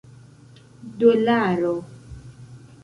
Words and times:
dolaro 0.97 1.75